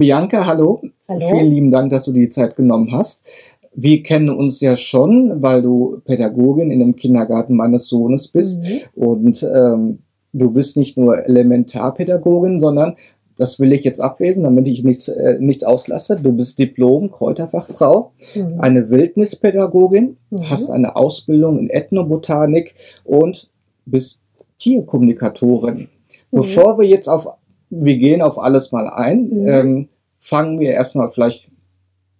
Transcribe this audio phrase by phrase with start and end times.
[0.00, 0.82] Bianca, hallo.
[1.08, 1.26] Hallo.
[1.38, 3.26] Vielen lieben Dank, dass du die Zeit genommen hast.
[3.74, 8.62] Wir kennen uns ja schon, weil du Pädagogin in dem Kindergarten meines Sohnes bist.
[8.64, 9.02] Mhm.
[9.02, 9.98] Und ähm,
[10.34, 12.96] du bist nicht nur Elementarpädagogin, sondern,
[13.38, 18.60] das will ich jetzt ablesen, damit ich nichts, äh, nichts auslasse, du bist Diplom-Kräuterfachfrau, Mhm.
[18.60, 20.50] eine Wildnispädagogin, Mhm.
[20.50, 23.50] hast eine Ausbildung in Ethnobotanik und
[23.86, 24.22] bist
[24.58, 25.76] Tierkommunikatorin.
[25.76, 25.88] Mhm.
[26.30, 27.28] Bevor wir jetzt auf,
[27.68, 29.48] wir gehen auf alles mal ein, Mhm.
[29.48, 29.88] ähm,
[30.26, 31.50] fangen wir erstmal vielleicht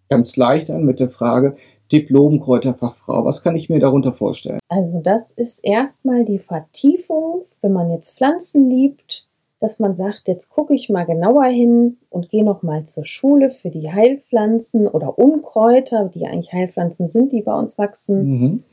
[0.08, 1.56] ganz leicht an mit der Frage,
[1.92, 4.60] Diplom-Kräuterfachfrau, was kann ich mir darunter vorstellen?
[4.68, 9.28] Also das ist erstmal die Vertiefung, wenn man jetzt Pflanzen liebt,
[9.60, 13.50] dass man sagt, jetzt gucke ich mal genauer hin und gehe noch mal zur Schule
[13.50, 18.24] für die Heilpflanzen oder Unkräuter, die eigentlich Heilpflanzen sind, die bei uns wachsen.
[18.28, 18.64] Mhm.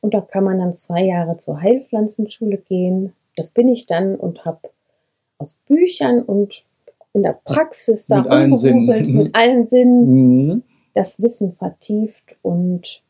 [0.00, 3.14] Und da kann man dann zwei Jahre zur Heilpflanzenschule gehen.
[3.36, 4.70] Das bin ich dann und habe
[5.38, 6.64] aus Büchern und
[7.14, 9.14] in der Praxis da Mit rumgewuselt, Mhm.
[9.16, 10.62] mit allen Sinnen Mhm.
[10.94, 13.02] das Wissen vertieft und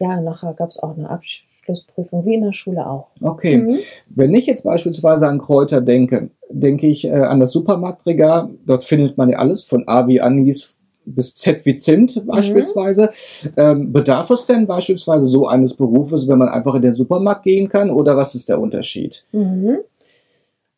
[0.00, 3.08] ja, nachher gab es auch eine Abschlussprüfung, wie in der Schule auch.
[3.20, 3.58] Okay.
[3.58, 3.78] Mhm.
[4.10, 8.50] Wenn ich jetzt beispielsweise an Kräuter denke, denke ich äh, an das Supermarktregal.
[8.64, 13.10] Dort findet man ja alles von A wie Anis bis Z wie Zimt beispielsweise.
[13.56, 17.68] Ähm, bedarf es denn beispielsweise so eines Berufes, wenn man einfach in den Supermarkt gehen
[17.68, 17.90] kann?
[17.90, 19.26] Oder was ist der Unterschied?
[19.32, 19.78] Mhm.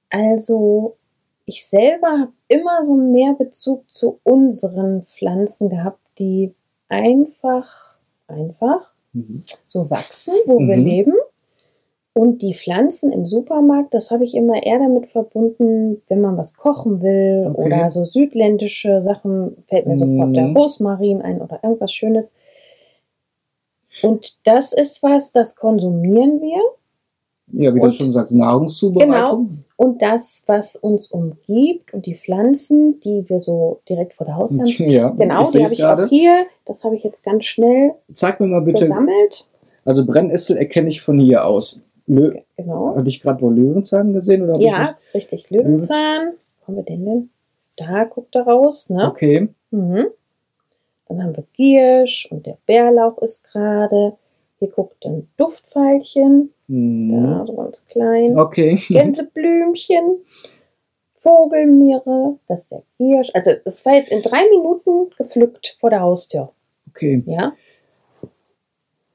[0.09, 0.97] Also
[1.47, 6.55] ich selber habe immer so mehr Bezug zu unseren Pflanzen gehabt, die
[6.89, 7.97] einfach,
[8.29, 9.43] einfach Mhm.
[9.65, 10.85] so wachsen, wo wir Mhm.
[10.85, 11.15] leben.
[12.13, 16.57] Und die Pflanzen im Supermarkt, das habe ich immer eher damit verbunden, wenn man was
[16.57, 17.67] kochen will Okay.
[17.67, 20.57] oder so südländische Sachen, fällt mir sofort der Mhm.
[20.57, 22.35] Rosmarin ein oder irgendwas Schönes.
[24.03, 26.61] Und das ist was, das konsumieren wir.
[27.53, 29.65] Ja, wie du Und- schon sagst, Nahrungszubereitung.
[29.77, 34.61] Und das, was uns umgibt und die Pflanzen, die wir so direkt vor der Haustür
[34.67, 34.69] haben.
[34.91, 36.05] Ja, Genau, die habe ich gerade.
[36.05, 36.47] auch hier.
[36.67, 38.85] Das habe ich jetzt ganz schnell Zeig mir mal bitte.
[38.87, 39.49] gesammelt.
[39.85, 41.81] Also Brennnessel erkenne ich von hier aus.
[42.07, 42.95] Lö Genau.
[42.97, 44.43] Hatte ich gerade wohl Löwenzahn gesehen?
[44.43, 45.51] Oder Ja, das ist richtig.
[45.51, 46.33] Löwenzahn.
[46.61, 47.31] Wo haben wir den denn?
[47.79, 49.07] Da guckt er raus, ne?
[49.09, 49.49] Okay.
[49.71, 50.07] Mhm.
[51.09, 54.13] Dann haben wir Giersch und der Bärlauch ist gerade.
[54.61, 56.53] Hier guckt ein Duftfeilchen.
[56.69, 57.13] Mhm.
[57.13, 58.39] Da, so ganz klein.
[58.39, 58.77] Okay.
[58.89, 60.19] Gänseblümchen.
[61.15, 62.39] Vogelmiere.
[62.49, 63.29] Das ist der Giersch.
[63.35, 66.51] Also, das war jetzt in drei Minuten gepflückt vor der Haustür.
[66.89, 67.23] Okay.
[67.27, 67.53] Ja.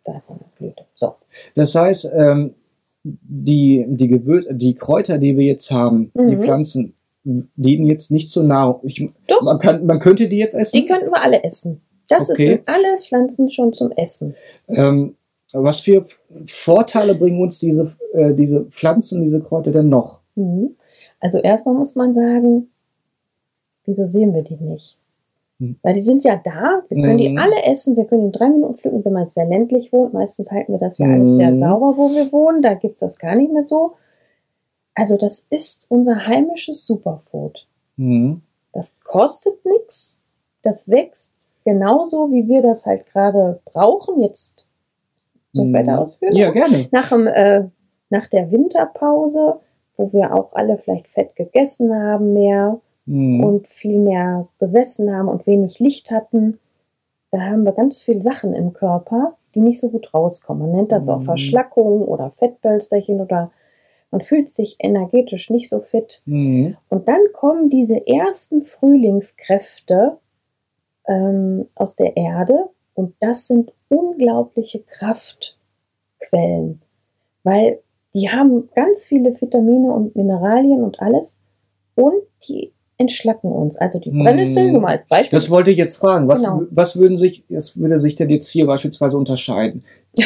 [0.04, 0.84] Da ist eine Blüte.
[0.96, 1.14] So.
[1.56, 2.54] Das heißt, ähm,
[3.04, 6.42] die, die, Gewür die Kräuter, die wir jetzt haben, die Mhm.
[6.42, 8.82] Pflanzen, dienen jetzt nicht zur Nahrung.
[8.84, 9.42] Ich, Doch.
[9.42, 10.76] Man, kann, man könnte die jetzt essen.
[10.78, 11.82] Die könnten wir alle essen.
[12.08, 12.50] Das Okay.
[12.50, 14.36] sind alle Pflanzen schon zum Essen.
[14.68, 15.16] ähm,
[15.54, 16.06] was für
[16.48, 20.22] Vorteile bringen uns diese, äh, diese Pflanzen, diese Kräuter denn noch?
[20.36, 20.76] Mhm.
[21.20, 22.70] Also erstmal muss man sagen,
[23.86, 24.98] wieso sehen wir die nicht?
[25.60, 25.78] Hm.
[25.82, 27.38] Weil die sind ja da, wir können die Mhm.
[27.38, 30.14] alle essen, wir können die in drei Minuten pflücken, wenn man sehr ländlich wohnt.
[30.14, 31.56] Meistens halten wir das ja alles sehr Mhm.
[31.56, 33.94] sauber, wo wir wohnen, da gibt es das gar nicht mehr so.
[34.96, 37.68] Also das ist unser heimisches Superfood.
[37.96, 38.42] Mhm.
[38.74, 40.20] Das kostet nichts,
[40.62, 41.34] das wächst
[41.64, 44.22] genauso, wie wir das halt gerade brauchen.
[44.22, 44.65] Jetzt
[45.56, 45.76] soll ich Mhm.
[45.78, 46.36] weiter ausführen?
[46.36, 46.88] Ja, gerne.
[46.92, 47.64] nach, dem, äh,
[48.10, 49.60] nach der Winterpause,
[49.98, 53.44] wo wir auch alle vielleicht fett gegessen haben mehr Mhm.
[53.44, 56.60] und viel mehr gesessen haben und wenig Licht hatten,
[57.32, 60.64] da haben wir ganz viele Sachen im Körper, die nicht so gut rauskommen.
[60.68, 61.26] Man nennt das auch Mhm.
[61.26, 63.52] Verschlackung oder Fettbölsterchen oder
[64.12, 66.22] man fühlt sich energetisch nicht so fit.
[66.26, 66.78] Mhm.
[66.90, 70.18] Und dann kommen diese ersten Frühlingskräfte
[71.08, 76.82] ähm, aus der Erde und das sind unglaubliche Kraftquellen,
[77.44, 77.80] weil
[78.14, 81.42] die haben ganz viele Vitamine und Mineralien und alles
[81.96, 82.14] und
[82.48, 83.76] die entschlacken uns.
[83.76, 84.24] Also die Hm.
[84.24, 85.38] Brennnessel, nur mal als Beispiel.
[85.38, 86.30] Das wollte ich jetzt fragen.
[86.30, 86.62] Was, Genau.
[86.72, 89.84] was würden sich, was würde sich denn jetzt hier beispielsweise unterscheiden?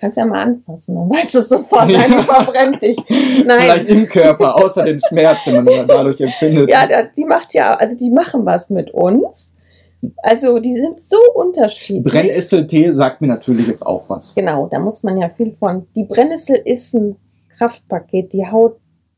[0.00, 1.98] Kannst ja mal anfassen, dann weißt du es sofort, Ja.
[2.08, 2.96] nein, verbrennt dich.
[3.44, 3.58] Nein.
[3.62, 6.70] Vielleicht im Körper, außer den Schmerz, den man dadurch empfindet.
[6.70, 9.54] Ja, die macht ja, also die machen was mit uns.
[10.18, 12.12] Also die sind so unterschiedlich.
[12.12, 14.34] Brennesseltee sagt mir natürlich jetzt auch was.
[14.34, 15.86] Genau, da muss man ja viel von.
[15.94, 17.16] Die Brennnessel ist ein
[17.58, 18.76] Kraftpaket, die haut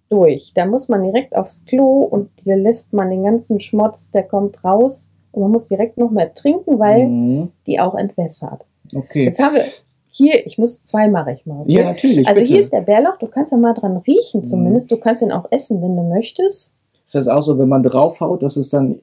[0.09, 0.53] durch.
[0.55, 4.63] Da muss man direkt aufs Klo und da lässt man den ganzen Schmutz, der kommt
[4.65, 5.11] raus.
[5.33, 7.53] Und man muss direkt noch mehr trinken, weil Mhm.
[7.67, 8.65] die auch entwässert.
[8.95, 9.25] Okay.
[9.25, 9.65] Jetzt haben wir
[10.09, 11.61] hier, ich muss zwei mache ich mal.
[11.63, 11.73] okay?
[11.73, 12.27] Ja, natürlich.
[12.27, 12.53] Also bitte.
[12.53, 14.45] hier ist der Bärlauch, du kannst ja mal dran riechen Mhm.
[14.45, 14.91] zumindest.
[14.91, 16.75] Du kannst ihn auch essen, wenn du möchtest.
[17.05, 19.01] ist das auch so, wenn man draufhaut, dass es dann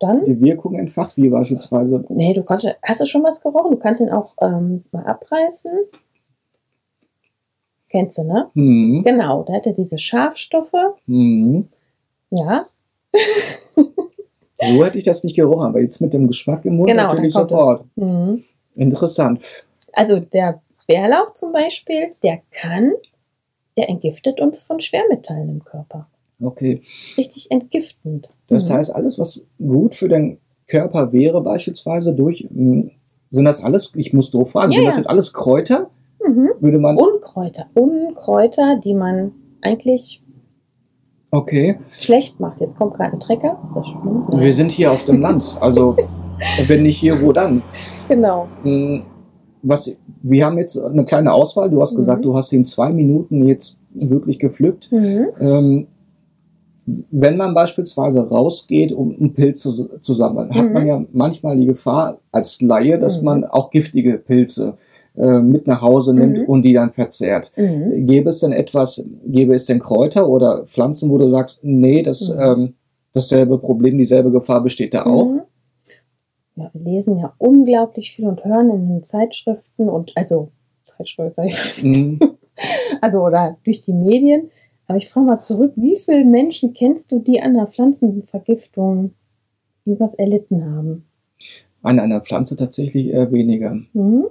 [0.00, 0.24] Dann.
[0.24, 2.04] die Wirkung entfacht, wie beispielsweise.
[2.08, 3.72] Nee, du kannst, hast du schon was gerochen?
[3.72, 5.72] Du kannst ihn auch ähm, mal abreißen.
[7.88, 8.50] Kennst du, ne?
[8.54, 10.72] Hm, Genau, da hat er diese Schafstoffe.
[11.06, 11.68] hm.
[12.30, 12.64] Ja.
[14.56, 17.34] So hätte ich das nicht gerochen, aber jetzt mit dem Geschmack im Mund Genau, natürlich
[17.34, 17.84] sofort.
[17.96, 18.44] Mhm.
[18.76, 19.40] Interessant.
[19.92, 22.92] Also der Bärlauch zum Beispiel, der kann,
[23.76, 26.08] der entgiftet uns von Schwermetallen im Körper.
[26.40, 26.80] Okay.
[26.82, 28.28] Ist richtig entgiftend.
[28.48, 28.74] Das Mhm.
[28.74, 32.90] heißt, alles, was gut für den Körper wäre, beispielsweise durch, mh,
[33.28, 35.00] sind das alles, ich muss doof fragen, Ja, sind das ja.
[35.00, 35.90] jetzt alles Kräuter?
[36.26, 36.50] Mhm.
[36.60, 36.96] Würde man.
[36.96, 37.66] Unkräuter.
[37.74, 40.22] Unkräuter, die man eigentlich
[41.30, 41.78] Okay.
[41.90, 42.60] schlecht macht.
[42.60, 43.58] Jetzt kommt gerade ein Trecker.
[43.66, 44.24] Ist das schlimm?
[44.30, 44.40] Nein.
[44.40, 45.56] Wir sind hier auf dem Land.
[45.60, 45.96] Also,
[46.66, 47.62] wenn nicht hier, wo dann?
[48.08, 48.48] Genau.
[48.62, 49.02] Mh,
[49.66, 51.70] Was, wir haben jetzt eine kleine Auswahl.
[51.70, 51.96] Du hast Mhm.
[51.96, 54.92] gesagt, du hast in zwei Minuten jetzt wirklich gepflückt.
[54.92, 55.28] Mhm.
[55.40, 55.86] Ähm,
[56.86, 59.70] wenn man beispielsweise rausgeht, um einen Pilz zu,
[60.00, 60.72] zu sammeln, hat Mhm.
[60.72, 63.24] man ja manchmal die Gefahr als Laie, dass Mhm.
[63.24, 64.76] man auch giftige Pilze
[65.16, 66.44] äh, mit nach Hause nimmt Mhm.
[66.46, 67.52] und die dann verzehrt.
[67.56, 68.04] Mhm.
[68.06, 72.28] Gäbe es denn etwas, gäbe es denn Kräuter oder Pflanzen, wo du sagst, nee, das,
[72.34, 72.40] Mhm.
[72.40, 72.74] ähm,
[73.12, 75.32] dasselbe Problem, dieselbe Gefahr besteht da auch?
[75.32, 75.40] Mhm.
[76.56, 80.48] Ja, wir lesen ja unglaublich viel und hören in den Zeitschriften und also
[80.84, 82.18] Zeitschriften, sag ich Mhm.
[83.00, 84.50] also oder durch die Medien.
[84.86, 89.14] Aber ich frage mal zurück, wie viele Menschen kennst du, die an einer Pflanzenvergiftung
[89.84, 91.06] irgendwas erlitten haben?
[91.82, 93.78] An einer Pflanze tatsächlich eher weniger.
[93.92, 94.26] Mhm.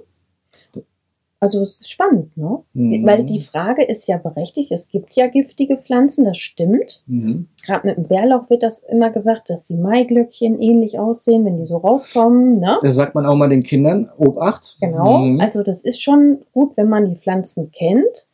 [1.44, 2.60] Also es ist spannend, ne?
[2.72, 3.04] Mhm.
[3.04, 4.72] Weil die Frage ist ja berechtigt.
[4.72, 7.02] Es gibt ja giftige Pflanzen, das stimmt.
[7.06, 7.48] Mhm.
[7.66, 11.66] Gerade mit dem Bärlauch wird das immer gesagt, dass die Maiglöckchen ähnlich aussehen, wenn die
[11.66, 12.60] so rauskommen.
[12.60, 12.78] Ne?
[12.80, 14.78] Da sagt man auch mal den Kindern, Obacht.
[14.80, 15.18] Genau.
[15.18, 15.40] Mhm.
[15.40, 18.28] Also das ist schon gut, wenn man die Pflanzen kennt.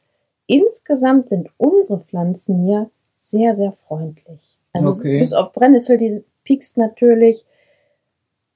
[0.51, 4.59] Insgesamt sind unsere Pflanzen hier sehr, sehr freundlich.
[4.73, 5.21] Also Okay.
[5.21, 7.47] bis auf Brennnessel, die piekst natürlich.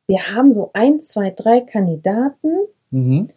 [0.08, 2.50] Wir haben so ein, zwei, drei Kandidaten.
[2.90, 3.28] Mhm.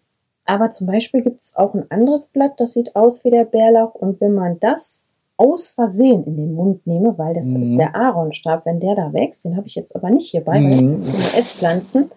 [0.45, 3.93] Aber zum Beispiel gibt es auch ein anderes Blatt, das sieht aus wie der Bärlauch.
[3.93, 5.05] Und wenn man das
[5.35, 7.61] aus Versehen in den Mund nehme, weil das Mhm.
[7.61, 10.81] ist der Aaronstab, wenn der da wächst, den habe ich jetzt aber nicht hierbei, weil
[10.81, 10.97] Mhm.
[10.99, 12.11] das sind Esspflanzen,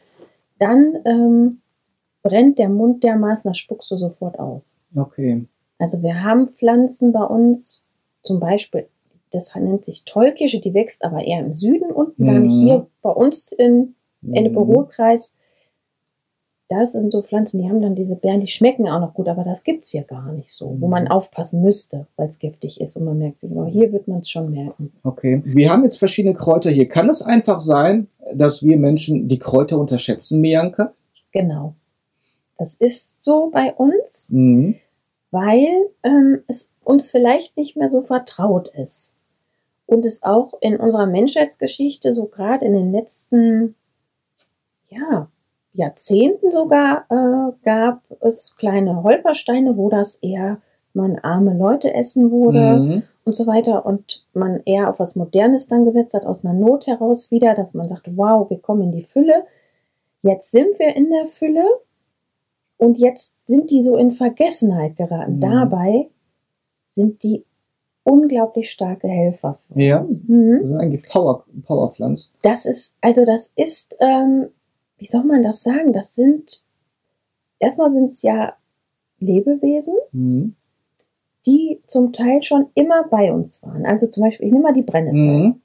[0.59, 1.61] dann ähm,
[2.23, 4.77] brennt der Mund dermaßen, das spuckst du sofort aus.
[4.97, 5.47] Okay.
[5.81, 7.85] Also wir haben Pflanzen bei uns,
[8.23, 8.87] zum Beispiel,
[9.33, 12.65] das nennt sich Tollkirsche, die wächst aber eher im Süden unten, gar nicht Mhm.
[12.65, 14.35] hier bei uns in Mhm.
[14.35, 15.33] Ennepe-Ruhr-Kreis.
[16.69, 19.43] Das sind so Pflanzen, die haben dann diese Beeren, die schmecken auch noch gut, aber
[19.43, 20.91] das gibt's hier gar nicht so, wo Mhm.
[20.91, 24.19] man aufpassen müsste, weil es giftig ist und man merkt sich, aber hier wird man
[24.21, 24.93] es schon merken.
[25.03, 25.43] Okay.
[25.45, 26.89] Wir haben jetzt verschiedene Kräuter hier.
[26.89, 30.93] Kann es einfach sein, dass wir Menschen die Kräuter unterschätzen, Bianca?
[31.33, 31.75] Genau.
[32.59, 34.77] Das ist so bei uns, Mhm.
[35.31, 35.69] Weil
[36.03, 39.15] ähm, es uns vielleicht nicht mehr so vertraut ist.
[39.87, 43.75] Und es auch in unserer Menschheitsgeschichte, so gerade in den letzten
[44.89, 45.29] ja,
[45.73, 50.61] Jahrzehnten sogar, äh, gab es kleine Holpersteine, wo das eher
[50.93, 52.81] man arme Leute essen wurde.
[52.81, 53.03] Mhm.
[53.25, 56.89] und so weiter und man eher auf was Modernes dann gesetzt hat, aus einer Not
[56.89, 59.45] heraus wieder, dass man sagt, wow, wir kommen in die Fülle.
[60.23, 61.65] Jetzt sind wir in der Fülle
[62.81, 65.37] und jetzt sind die so in Vergessenheit geraten.
[65.37, 65.41] Mhm.
[65.41, 66.09] Dabei
[66.89, 67.45] sind die
[68.05, 69.99] unglaublich starke Helfer für Ja.
[70.01, 70.25] uns.
[70.27, 70.59] Mhm.
[70.63, 72.35] Das sind eigentlich Power, Powerpflanzen.
[72.43, 74.49] Das ist, also das ist, ähm,
[74.99, 75.93] wie soll man das sagen?
[75.93, 76.65] Das sind,
[77.59, 78.55] erstmal sind es ja
[79.19, 80.55] Lebewesen, Mhm.
[81.47, 83.85] die zum Teil schon immer bei uns waren.
[83.85, 85.39] Also zum Beispiel, ich nehme mal die Brennnessel.
[85.49, 85.61] Mhm.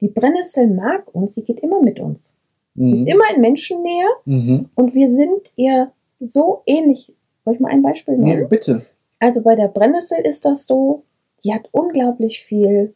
[0.00, 2.34] Die Brennnessel mag uns, sie geht immer mit uns.
[2.74, 3.06] Sie ist Mhm.
[3.08, 4.68] immer in Menschennähe Mhm.
[4.74, 5.90] und wir sind ihr
[6.28, 7.12] so ähnlich.
[7.44, 8.48] Soll ich mal ein Beispiel Ja, nennen?
[8.48, 8.82] bitte.
[9.18, 11.04] Also bei der Brennnessel ist das so,
[11.44, 12.94] die hat unglaublich viel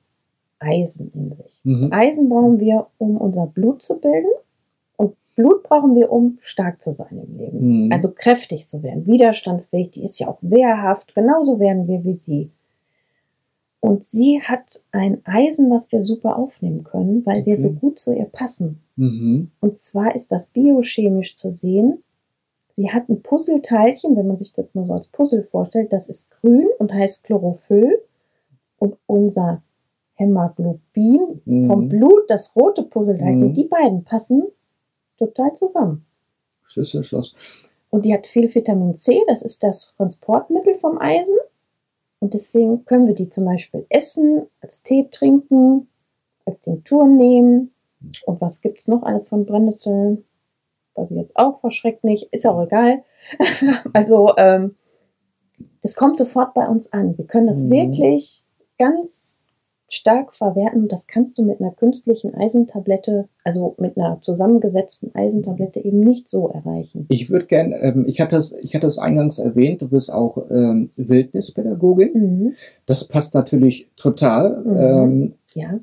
[0.58, 1.60] Eisen in sich.
[1.64, 1.88] Mhm.
[1.92, 4.30] Eisen brauchen wir, um unser Blut zu bilden
[4.96, 7.84] und Blut brauchen wir, um stark zu sein im Leben.
[7.86, 7.92] Mhm.
[7.92, 12.50] Also kräftig zu werden, widerstandsfähig, die ist ja auch wehrhaft, genauso werden wir wie sie.
[13.80, 17.62] Und sie hat ein Eisen, was wir super aufnehmen können, weil wir Okay.
[17.62, 18.80] so gut zu ihr passen.
[18.96, 19.50] Mhm.
[19.60, 22.02] Und zwar ist das biochemisch zu sehen.
[22.76, 26.30] Sie hat ein Puzzleteilchen, wenn man sich das mal so als Puzzle vorstellt, das ist
[26.30, 28.02] grün und heißt Chlorophyll.
[28.78, 29.62] Und unser
[30.14, 31.66] Hämoglobin Mhm.
[31.66, 33.54] vom Blut, das rote Puzzleteilchen, Mhm.
[33.54, 34.44] die beiden passen
[35.18, 36.04] total zusammen.
[36.66, 37.66] Schlüssel, Schloss.
[37.90, 41.36] Und die hat viel Vitamin C, das ist das Transportmittel vom Eisen.
[42.18, 45.88] Und deswegen können wir die zum Beispiel essen, als Tee trinken,
[46.44, 47.72] als Tinktur nehmen.
[48.26, 50.24] Und was gibt es noch alles von Brennnesseln?
[51.04, 53.02] Ich jetzt auch verschreckt nicht, ist auch egal.
[53.92, 54.74] also, ähm,
[55.82, 57.16] das kommt sofort bei uns an.
[57.16, 57.70] Wir können das Mhm.
[57.70, 58.42] wirklich
[58.78, 59.42] ganz
[59.88, 60.82] stark verwerten.
[60.82, 66.28] Und das kannst du mit einer künstlichen Eisentablette, also mit einer zusammengesetzten Eisentablette eben nicht
[66.28, 67.06] so erreichen.
[67.08, 70.38] Ich würde gern, ähm, ich hatte es, ich hatte es eingangs erwähnt, du bist auch
[70.50, 72.12] ähm, Wildnispädagogin.
[72.14, 72.52] Mhm.
[72.86, 74.60] Das passt natürlich total.
[74.64, 74.76] Mhm.
[74.76, 75.78] Ähm, Ja.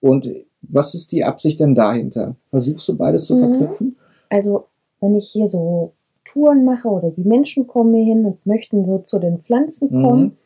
[0.00, 0.30] und
[0.64, 2.36] Was ist die Absicht denn dahinter?
[2.50, 3.38] Versuchst du beides zu Mhm.
[3.40, 3.96] verknüpfen?
[4.32, 4.64] Also,
[5.00, 5.92] wenn ich hier so
[6.24, 10.22] Touren mache oder die Menschen kommen hier hin und möchten so zu den Pflanzen kommen,
[10.24, 10.36] Mhm.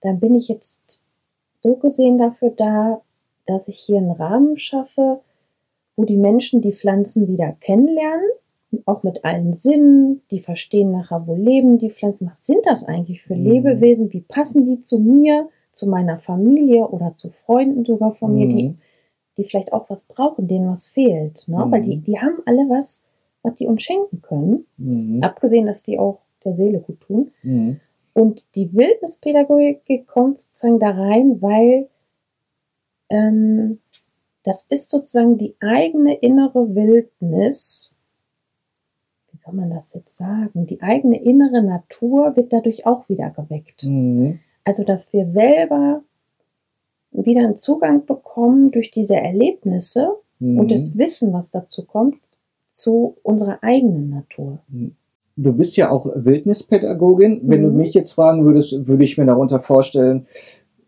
[0.00, 1.04] dann bin ich jetzt
[1.60, 3.00] so gesehen dafür da,
[3.46, 5.20] dass ich hier einen Rahmen schaffe,
[5.96, 8.30] wo die Menschen die Pflanzen wieder kennenlernen,
[8.86, 13.22] auch mit allen Sinnen, die verstehen nachher, wo leben die Pflanzen, was sind das eigentlich
[13.22, 13.46] für Mhm.
[13.46, 18.46] Lebewesen, wie passen die zu mir, zu meiner Familie oder zu Freunden sogar von mir,
[18.48, 18.78] die, Mhm.
[19.36, 21.46] die vielleicht auch was brauchen, denen was fehlt.
[21.48, 21.64] Ne?
[21.66, 21.72] Mhm.
[21.72, 23.04] Weil die, die haben alle was,
[23.42, 25.22] was die uns schenken können, Mhm.
[25.22, 27.32] abgesehen, dass die auch der Seele gut tun.
[27.42, 27.80] Mhm.
[28.14, 31.88] Und die Wildnispädagogik kommt sozusagen da rein, weil
[33.10, 33.80] ähm,
[34.44, 37.94] das ist sozusagen die eigene innere Wildnis.
[39.30, 40.66] Wie soll man das jetzt sagen?
[40.66, 43.84] Die eigene innere Natur wird dadurch auch wieder geweckt.
[43.84, 44.40] Mhm.
[44.64, 46.02] Also, dass wir selber
[47.10, 50.58] wieder einen Zugang bekommen durch diese Erlebnisse Mhm.
[50.60, 52.16] und das Wissen, was dazu kommt,
[52.78, 54.58] zu unserer eigenen Natur.
[55.36, 57.40] Du bist ja auch Wildnispädagogin.
[57.44, 57.76] Wenn du Mhm.
[57.76, 60.26] mich jetzt fragen würdest, würde ich mir darunter vorstellen,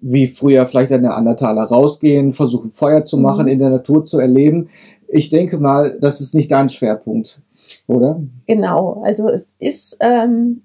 [0.00, 3.52] wie früher vielleicht eine Andertaler rausgehen, versuchen Feuer zu machen, Mhm.
[3.52, 4.68] in der Natur zu erleben.
[5.08, 7.42] Ich denke mal, das ist nicht dein Schwerpunkt,
[7.86, 8.22] oder?
[8.46, 10.62] Genau, also es ist ähm,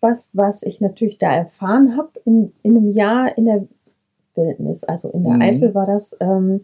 [0.00, 3.66] was, was ich natürlich da erfahren habe in, in einem Jahr in der
[4.36, 4.84] Wildnis.
[4.84, 5.42] Also in der Mhm.
[5.42, 6.60] Eifel war das, ähm,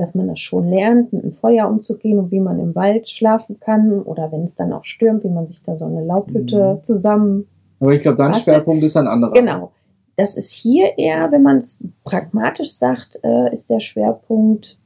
[0.00, 3.60] dass man das schon lernt, mit dem Feuer umzugehen und wie man im Wald schlafen
[3.60, 6.84] kann oder wenn es dann auch stürmt, wie man sich da so eine Laubhütte Mhm.
[6.84, 7.46] zusammen
[7.78, 9.32] Aber ich glaube, dein Schwerpunkt ist ein anderer.
[9.34, 9.72] Genau.
[10.16, 14.78] Das ist hier eher, wenn man es pragmatisch sagt, äh, ist der Schwerpunkt,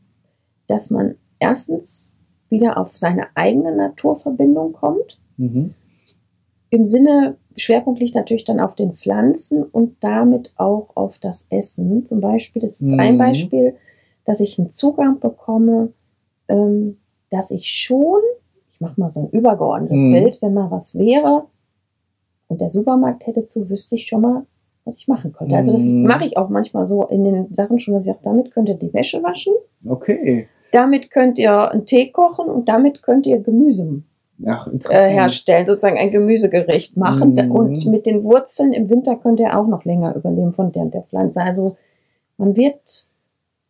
[0.66, 2.16] dass man erstens
[2.50, 5.18] wieder auf seine eigene Naturverbindung kommt.
[5.36, 5.74] Mhm.
[6.70, 12.04] Im Sinne, Schwerpunkt liegt natürlich dann auf den Pflanzen und damit auch auf das Essen.
[12.04, 13.18] Zum Beispiel, das ist ein Mhm.
[13.18, 13.74] Beispiel,
[14.24, 15.92] dass ich einen Zugang bekomme,
[16.48, 16.98] ähm,
[17.30, 18.20] dass ich schon,
[18.70, 20.12] ich mache mal so ein übergeordnetes Mhm.
[20.12, 21.46] Bild, wenn mal was wäre
[22.48, 24.46] und der Supermarkt hätte zu, wüsste ich schon mal,
[24.84, 25.56] was ich machen könnte.
[25.56, 26.02] Also das Mhm.
[26.06, 28.74] mache ich auch manchmal so in den Sachen schon, dass ich sage, damit könnt ihr
[28.76, 29.54] die Wäsche waschen,
[29.88, 30.48] Okay.
[30.72, 34.02] damit könnt ihr einen Tee kochen und damit könnt ihr Gemüse
[34.46, 37.34] Ach, äh, herstellen, sozusagen ein Gemüsegericht machen.
[37.34, 37.50] Mhm.
[37.52, 41.02] Und mit den Wurzeln im Winter könnt ihr auch noch länger überleben von der, der
[41.02, 41.40] Pflanze.
[41.40, 41.76] Also
[42.36, 43.06] man wird,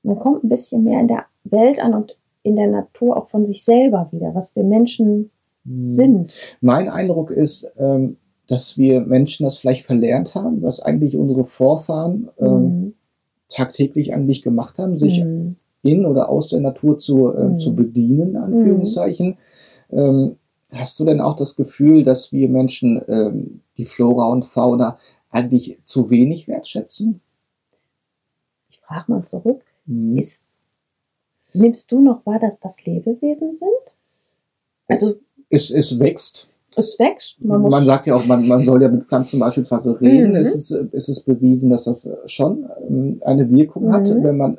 [0.04, 3.46] man kommt ein bisschen mehr in der Welt an und in der Natur auch von
[3.46, 5.30] sich selber wieder, was wir Menschen
[5.64, 5.88] Mhm.
[5.88, 6.34] sind.
[6.60, 12.28] Mein Eindruck ist, ähm, dass wir Menschen das vielleicht verlernt haben, was eigentlich unsere Vorfahren
[12.38, 12.94] Mhm.
[13.48, 15.56] tagtäglich eigentlich gemacht haben, sich Mhm.
[15.82, 17.58] in oder aus der Natur zu, Mhm.
[17.58, 19.38] zu bedienen, in Anführungszeichen.
[19.90, 20.36] Ähm,
[20.70, 24.98] hast du denn auch das Gefühl, dass wir Menschen ähm, die Flora und Fauna
[25.30, 27.20] eigentlich zu wenig wertschätzen?
[28.68, 29.62] Ich frage mal zurück.
[29.86, 30.42] Ist,
[31.54, 33.96] nimmst du noch wahr, dass das Lebewesen sind?
[34.88, 35.14] Also
[35.50, 36.48] Es, es wächst.
[36.76, 40.30] es wächst, man Man, sagt ja auch, man, man soll ja mit Pflanzen beispielsweise reden.
[40.30, 40.36] Mhm.
[40.36, 44.24] Es, ist, es ist bewiesen, dass das schon ähm, eine Wirkung hat, Mhm.
[44.24, 44.58] wenn man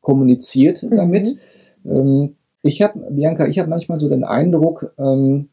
[0.00, 0.96] kommuniziert Mhm.
[0.96, 1.36] damit.
[1.84, 5.48] Ähm, ich habe, Bianca, ich habe manchmal so den Eindruck, ähm,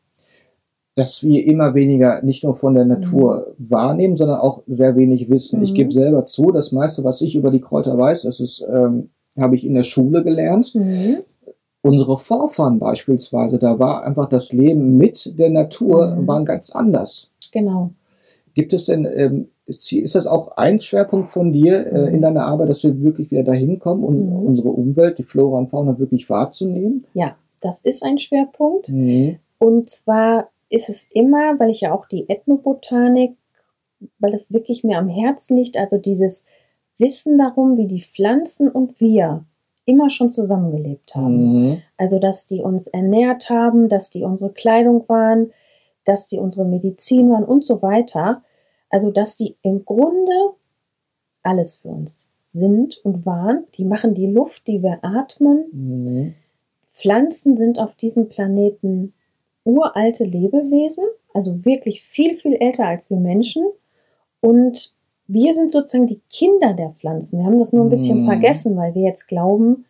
[1.01, 5.63] dass wir immer weniger nicht nur von der Natur wahrnehmen, sondern auch sehr wenig wissen.
[5.63, 5.75] Ich Mhm.
[5.75, 9.55] gebe selber zu, das meiste, was ich über die Kräuter weiß, das ist, ähm, habe
[9.55, 10.75] ich in der Schule gelernt.
[10.75, 11.17] Mhm.
[11.81, 16.27] Unsere Vorfahren beispielsweise, da war einfach das Leben mit der Natur Mhm.
[16.27, 17.31] war ganz anders.
[17.51, 17.89] genau.
[18.53, 22.15] Gibt es denn, ähm, ist, ist das auch ein Schwerpunkt von dir äh, Mhm.
[22.15, 24.45] in deiner Arbeit, dass wir wirklich wieder dahin kommen, um Mhm.
[24.45, 27.05] unsere Umwelt, die Flora und Fauna wirklich wahrzunehmen?
[27.15, 28.89] Ja, das ist ein Schwerpunkt.
[28.89, 29.37] Mhm.
[29.57, 33.35] Und zwar ist es immer, weil ich ja auch die Ethnobotanik,
[34.19, 36.47] weil es wirklich mir am Herzen liegt, also dieses
[36.97, 39.45] Wissen darum, wie die Pflanzen und wir
[39.85, 41.69] immer schon zusammengelebt haben.
[41.71, 41.81] Mhm.
[41.97, 45.51] Also, dass die uns ernährt haben, dass die unsere Kleidung waren,
[46.05, 48.43] dass die unsere Medizin waren und so weiter.
[48.89, 50.55] Also, dass die im Grunde
[51.43, 53.65] alles für uns sind und waren.
[53.75, 55.65] Die machen die Luft, die wir atmen.
[55.71, 56.33] Mhm.
[56.91, 59.13] Pflanzen sind auf diesem Planeten
[59.63, 61.03] uralte Lebewesen,
[61.33, 63.63] also wirklich viel, viel älter als wir Menschen.
[64.41, 64.95] Und
[65.27, 67.39] wir sind sozusagen die Kinder der Pflanzen.
[67.39, 68.25] Wir haben das nur ein bisschen Mhm.
[68.25, 69.85] vergessen, weil wir jetzt glauben,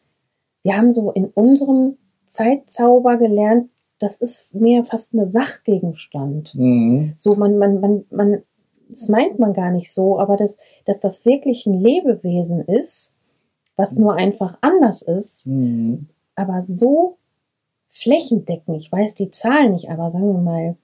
[0.63, 6.53] wir haben so in unserem Zeitzauber gelernt, das ist mehr fast eine Sachgegenstand.
[6.55, 7.13] Mhm.
[7.15, 8.43] So, man, man, man, man,
[8.89, 13.15] das meint man gar nicht so, aber das, dass das wirklich ein Lebewesen ist,
[13.77, 16.07] was nur einfach anders ist, Mhm.
[16.35, 17.17] aber so
[17.91, 20.75] flächendeckend, ich weiß die Zahlen nicht, aber sagen wir mal,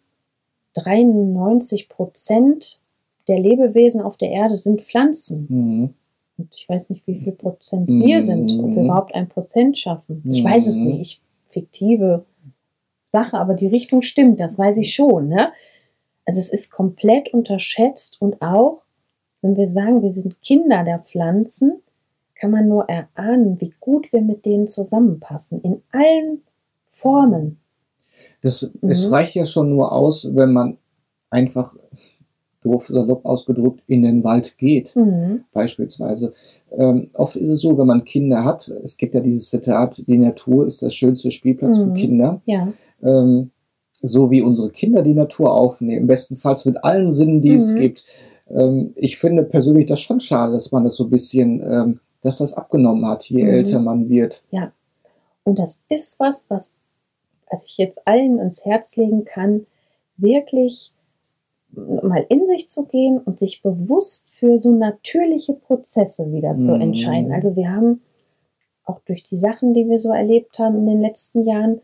[0.74, 2.82] 93 Prozent
[3.28, 5.48] der Lebewesen auf der Erde sind Pflanzen.
[5.50, 5.94] Mhm.
[6.38, 8.86] Und ich weiß nicht, wie viel Prozent wir sind, ob wir Mhm.
[8.86, 10.22] überhaupt ein Prozent schaffen.
[10.30, 10.88] Ich weiß es Mhm.
[10.88, 11.00] nicht.
[11.02, 12.26] Ich, fiktive
[13.08, 15.30] Sache, aber die Richtung stimmt, das weiß ich schon.
[15.30, 15.52] Ne?
[16.26, 18.84] Also es ist komplett unterschätzt und auch,
[19.42, 21.82] wenn wir sagen, wir sind Kinder der Pflanzen,
[22.36, 26.44] kann man nur erahnen, wie gut wir mit denen zusammenpassen, in allen
[27.02, 27.58] Formen.
[28.42, 28.90] Das, Mhm.
[28.90, 30.78] Es reicht ja schon nur aus, wenn man
[31.30, 31.76] einfach,
[32.64, 35.44] doof salopp ausgedrückt, in den Wald geht, Mhm.
[35.54, 36.34] beispielsweise.
[36.72, 40.18] Ähm, oft ist es so, wenn man Kinder hat, es gibt ja dieses Zitat, die
[40.18, 41.84] Natur ist der schönste Spielplatz Mhm.
[41.84, 42.42] für Kinder.
[42.46, 42.68] Ja.
[43.04, 43.52] Ähm,
[43.94, 47.78] so wie unsere Kinder die Natur aufnehmen, bestenfalls mit allen Sinnen, die es Mhm.
[47.80, 48.06] gibt.
[48.50, 52.40] Ähm, ich finde persönlich das schon schade, dass man das so ein bisschen, ähm, dass
[52.40, 53.50] das abgenommen hat, je Mhm.
[53.50, 54.44] älter man wird.
[55.44, 56.74] Und das ist was, was,
[57.50, 59.66] was ich jetzt allen ins Herz legen kann,
[60.18, 60.94] wirklich
[61.72, 66.82] mal in sich zu gehen und sich bewusst für so natürliche Prozesse wieder zu Mhm.
[66.82, 67.32] entscheiden.
[67.32, 68.02] Also wir haben
[68.86, 71.82] auch durch die Sachen, die wir so erlebt haben in den letzten Jahren,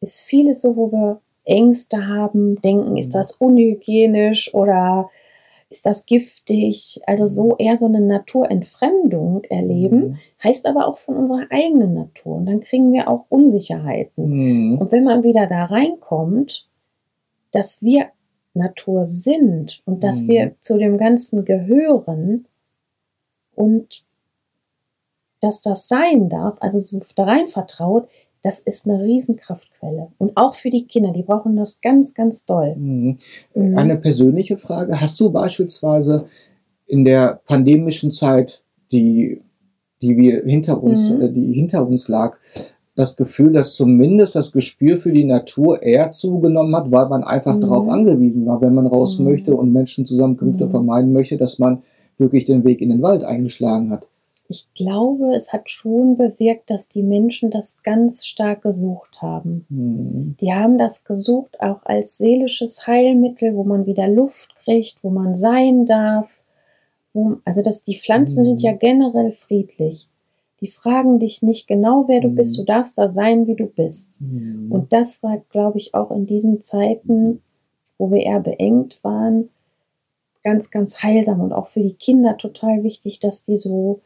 [0.00, 3.12] ist vieles so, wo wir Ängste haben, denken, ist Mhm.
[3.18, 5.10] das unhygienisch oder
[5.72, 7.00] ist das giftig?
[7.06, 10.08] Also so eher so eine Naturentfremdung erleben.
[10.08, 10.18] Mhm.
[10.44, 12.36] Heißt aber auch von unserer eigenen Natur.
[12.36, 14.28] Und dann kriegen wir auch Unsicherheiten.
[14.28, 14.78] Mhm.
[14.78, 16.68] Und wenn man wieder da reinkommt,
[17.50, 18.10] dass wir
[18.54, 20.28] Natur sind und dass Mhm.
[20.28, 22.46] wir zu dem Ganzen gehören
[23.54, 24.04] und
[25.40, 28.08] dass das sein darf, also so da rein vertraut,
[28.42, 30.08] das ist eine Riesenkraftquelle.
[30.18, 32.74] Und auch für die Kinder, die brauchen das ganz, ganz doll.
[32.76, 33.18] Mhm.
[33.54, 33.78] Mhm.
[33.78, 35.00] Eine persönliche Frage.
[35.00, 36.26] Hast du beispielsweise
[36.86, 39.40] in der pandemischen Zeit, die,
[40.02, 41.22] die wir hinter uns, Mhm.
[41.22, 42.36] äh, die hinter uns lag,
[42.94, 47.56] das Gefühl, dass zumindest das Gespür für die Natur eher zugenommen hat, weil man einfach
[47.56, 47.60] Mhm.
[47.62, 51.82] darauf angewiesen war, wenn man raus möchte und Menschenzusammenkünfte vermeiden möchte, dass man
[52.18, 54.06] wirklich den Weg in den Wald eingeschlagen hat.
[54.52, 59.64] Ich glaube, es hat schon bewirkt, dass die Menschen das ganz stark gesucht haben.
[59.70, 60.36] Mhm.
[60.42, 65.36] Die haben das gesucht auch als seelisches Heilmittel, wo man wieder Luft kriegt, wo man
[65.36, 66.44] sein darf.
[67.14, 68.44] Wo, also das, die Pflanzen Mhm.
[68.44, 70.10] sind ja generell friedlich.
[70.60, 72.34] Die fragen dich nicht genau, wer du Mhm.
[72.34, 72.58] bist.
[72.58, 74.10] Du darfst da sein, wie du bist.
[74.18, 74.70] Mhm.
[74.70, 77.40] Und das war, glaube ich, auch in diesen Zeiten,
[77.96, 79.48] wo wir eher beengt waren,
[80.44, 84.00] ganz, ganz heilsam und auch für die Kinder total wichtig, dass die so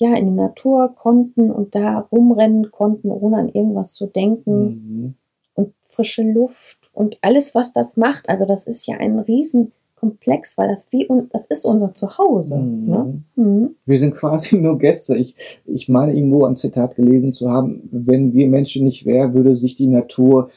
[0.00, 5.14] ja in die Natur konnten und da rumrennen konnten, ohne an irgendwas zu denken Mhm.
[5.54, 8.28] und frische Luft und alles, was das macht.
[8.28, 12.56] Also das ist ja ein Riesenkomplex, weil das wie und das ist unser Zuhause.
[12.58, 12.86] Mhm.
[12.88, 13.22] Ne?
[13.36, 13.74] Mhm.
[13.86, 15.16] Wir sind quasi nur Gäste.
[15.16, 15.36] Ich,
[15.66, 19.74] ich meine, irgendwo ein Zitat gelesen zu haben, wenn wir Menschen nicht wären, würde sich
[19.76, 20.48] die Natur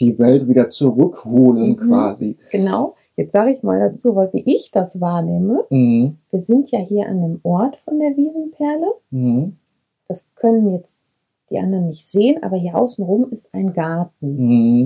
[0.00, 1.76] die Welt wieder zurückholen, Mhm.
[1.76, 2.36] quasi.
[2.50, 2.94] Genau.
[3.20, 6.16] Jetzt sage ich mal dazu, weil wie ich das wahrnehme, Mhm.
[6.30, 8.86] wir sind ja hier an dem Ort von der Wiesenperle.
[9.10, 9.58] Mhm.
[10.08, 11.02] Das können jetzt
[11.50, 14.36] die anderen nicht sehen, aber hier außenrum ist ein Garten.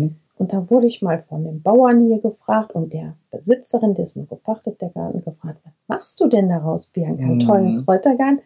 [0.03, 0.17] Mhm.
[0.37, 4.81] Und da wurde ich mal von dem Bauern hier gefragt und der Besitzerin, dessen gepachtet
[4.81, 7.23] der Garten, gefragt, was machst du denn daraus, Bianca?
[7.23, 7.41] Einen Mhm.
[7.41, 8.41] tollen Kräutergarten?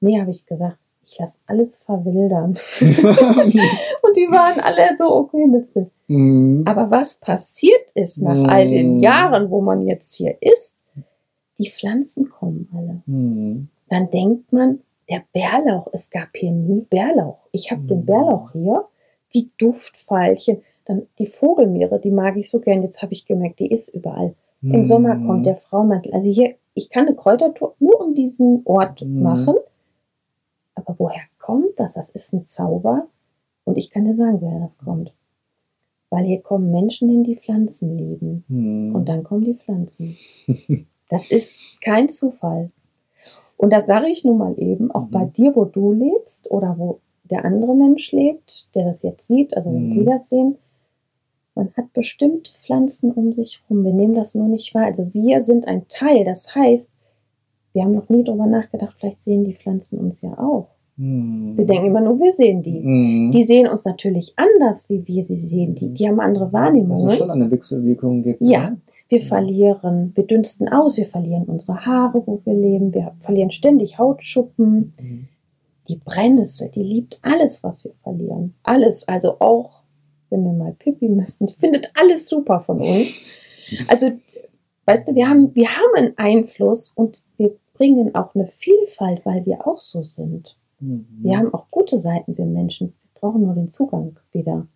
[0.00, 2.52] Nee, habe ich gesagt, ich lasse alles verwildern.
[2.80, 5.90] und die waren alle so, okay, mit Willen.
[6.08, 6.64] Mhm.
[6.66, 8.46] Aber was passiert ist nach Mhm.
[8.46, 10.78] all den Jahren, wo man jetzt hier ist,
[11.58, 13.02] die Pflanzen kommen alle.
[13.06, 13.68] Mhm.
[13.88, 17.38] Dann denkt man, der Bärlauch, es gab hier nie Bärlauch.
[17.52, 18.06] Ich habe den Mhm.
[18.06, 18.84] Bärlauch hier,
[19.34, 22.82] die Duftfeilchen, dann die Vogelmeere, die mag ich so gern.
[22.82, 24.34] Jetzt habe ich gemerkt, die ist überall.
[24.62, 24.86] Im Mhm.
[24.86, 26.12] Sommer kommt der Fraumantel.
[26.14, 29.22] Also hier, ich kann eine Kräutertour nur um diesen Ort Mhm.
[29.22, 29.54] machen.
[30.74, 31.94] Aber woher kommt das?
[31.94, 33.06] Das ist ein Zauber.
[33.64, 35.12] Und ich kann dir sagen, woher das kommt.
[36.14, 38.44] Weil hier kommen Menschen hin, die Pflanzen lieben.
[38.46, 38.94] Mhm.
[38.94, 40.14] Und dann kommen die Pflanzen.
[41.10, 42.70] Das ist kein Zufall.
[43.56, 45.10] Und das sage ich nun mal eben, auch Mhm.
[45.10, 49.56] bei dir, wo du lebst oder wo der andere Mensch lebt, der das jetzt sieht,
[49.56, 49.92] also wenn Mhm.
[49.92, 50.56] Sie das sehen,
[51.54, 53.84] man hat bestimmte Pflanzen um sich rum.
[53.84, 54.86] Wir nehmen das nur nicht wahr.
[54.86, 56.24] Also wir sind ein Teil.
[56.24, 56.90] Das heißt,
[57.74, 60.68] wir haben noch nie darüber nachgedacht, vielleicht sehen die Pflanzen uns ja auch.
[60.96, 61.56] Mhm.
[61.56, 62.80] Wir denken immer nur, wir sehen die.
[62.80, 63.32] Mhm.
[63.32, 65.74] Die sehen uns natürlich anders, wie wir sie sehen.
[65.74, 67.06] Die, die haben andere Dass Wahrnehmungen.
[67.06, 68.40] es schon eine Wechselwirkung gibt.
[68.40, 68.80] Ja, ne?
[69.08, 73.98] wir verlieren, wir dünsten aus, wir verlieren unsere Haare, wo wir leben, wir verlieren ständig
[73.98, 74.94] Hautschuppen.
[75.00, 75.28] Mhm.
[75.88, 78.54] Die Brennnessel, die liebt alles, was wir verlieren.
[78.62, 79.82] Alles, also auch,
[80.30, 83.38] wenn wir mal pipi müssen, die findet alles super von uns.
[83.88, 84.12] Also,
[84.84, 89.46] weißt du, wir haben, wir haben einen Einfluss und wir bringen auch eine Vielfalt, weil
[89.46, 90.58] wir auch so sind.
[90.80, 91.06] Mhm.
[91.22, 92.88] Wir haben auch gute Seiten, wir Menschen.
[92.88, 94.66] Wir brauchen nur den Zugang wieder.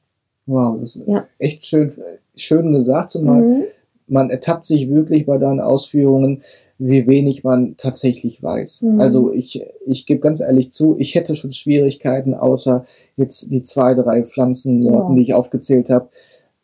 [0.47, 1.25] Wow, das ist Ja.
[1.39, 1.93] echt schön,
[2.35, 3.11] schön gesagt.
[3.11, 3.63] Zumal Mhm.
[4.07, 6.41] man ertappt sich wirklich bei deinen Ausführungen,
[6.79, 8.83] wie wenig man tatsächlich weiß.
[8.83, 9.01] Mhm.
[9.01, 12.85] Also ich, ich gebe ganz ehrlich zu, ich hätte schon Schwierigkeiten, außer
[13.17, 15.17] jetzt die zwei, drei Pflanzensorten, Ja.
[15.17, 16.09] die ich aufgezählt habe,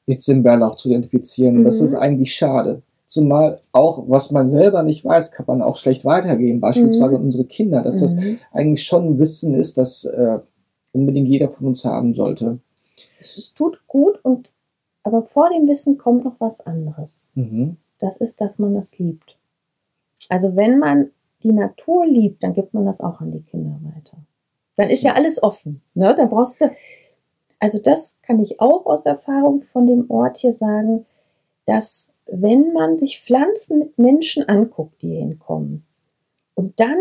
[0.06, 1.64] jetzt den Bärlauch zu identifizieren.
[1.64, 1.84] Das Mhm.
[1.84, 2.80] ist eigentlich schade.
[3.14, 7.24] Zumal auch, was man selber nicht weiß, kann man auch schlecht weitergeben, beispielsweise Mhm.
[7.26, 8.38] unsere Kinder, dass das Mhm.
[8.50, 10.40] eigentlich schon ein Wissen ist, das äh,
[10.92, 12.58] unbedingt jeder von uns haben sollte.
[13.20, 14.52] Es, es tut gut und
[15.04, 17.28] aber vor dem Wissen kommt noch was anderes.
[17.34, 17.76] Mhm.
[18.00, 19.38] Das ist, dass man das liebt.
[20.28, 21.10] Also wenn man
[21.44, 24.16] die Natur liebt, dann gibt man das auch an die Kinder weiter.
[24.76, 25.82] Dann ist ja alles offen.
[25.94, 26.14] Ne?
[26.16, 26.70] Dann brauchst du.
[27.60, 31.06] Also das kann ich auch aus Erfahrung von dem Ort hier sagen,
[31.66, 35.84] dass wenn man sich Pflanzen mit Menschen anguckt, die hierhin kommen,
[36.54, 36.98] und dann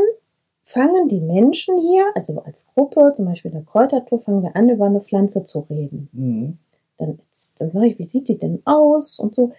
[0.63, 4.86] fangen die Menschen hier, also als Gruppe, zum Beispiel der Kräutertour, fangen wir an, über
[4.86, 6.09] eine Pflanze zu reden.
[6.12, 6.57] Mhm.
[6.97, 7.19] Dann,
[7.59, 9.51] dann sage ich, wie sieht die denn aus und so.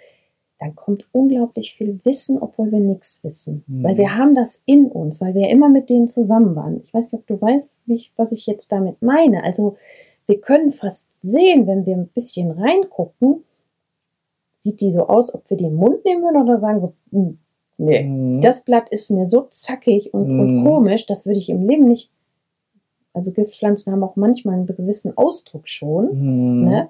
[0.59, 3.65] Dann kommt unglaublich viel Wissen, obwohl wir nichts wissen.
[3.67, 3.83] Mhm.
[3.83, 6.81] Weil wir haben das in uns, weil wir immer mit denen zusammen waren.
[6.83, 9.43] Ich weiß nicht, ob du weißt, ich, was ich jetzt damit meine.
[9.43, 9.77] Also
[10.27, 13.45] wir können fast sehen, wenn wir ein bisschen reingucken,
[14.65, 17.39] sieht die so aus, ob wir die im Mund nehmen würden oder sagen wir, hm,
[17.77, 18.41] nee, Mhm.
[18.41, 20.67] das Blatt ist mir so zackig und, und Mhm.
[20.67, 22.11] komisch, das würde ich im Leben nicht.
[23.13, 26.07] Also Giftpflanzen haben auch manchmal einen gewissen Ausdruck schon.
[26.61, 26.65] Mhm.
[26.65, 26.89] Ne?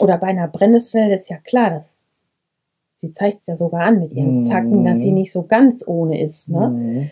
[0.00, 2.02] Oder bei einer Brennnessel ist ja klar, dass
[2.92, 4.44] sie zeigt es ja sogar an mit ihren Mhm.
[4.44, 6.48] Zacken, dass sie nicht so ganz ohne ist.
[6.48, 6.68] Ne?
[6.70, 7.10] Mhm.